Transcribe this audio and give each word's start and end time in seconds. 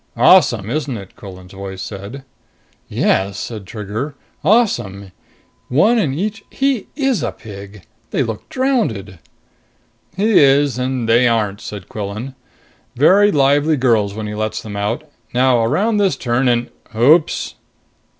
"Awesome, 0.17 0.67
isn't 0.71 0.97
it?" 0.97 1.15
Quillan's 1.15 1.51
voice 1.53 1.79
said. 1.83 2.23
"Yes," 2.89 3.37
said 3.37 3.67
Trigger. 3.67 4.15
"Awesome. 4.43 5.11
One 5.69 5.99
in 5.99 6.11
each 6.15 6.43
he 6.49 6.87
is 6.95 7.21
a 7.21 7.31
pig! 7.31 7.83
They 8.09 8.23
look 8.23 8.49
drowned." 8.49 9.19
"He 10.17 10.39
is 10.39 10.79
and 10.79 11.07
they 11.07 11.27
aren't," 11.27 11.61
said 11.61 11.87
Quillan. 11.87 12.33
"Very 12.95 13.31
lively 13.31 13.77
girls 13.77 14.15
when 14.15 14.25
he 14.25 14.33
lets 14.33 14.63
them 14.63 14.75
out. 14.75 15.03
Now 15.35 15.63
around 15.63 15.97
this 15.97 16.15
turn 16.15 16.47
and... 16.47 16.71
oops!" 16.97 17.53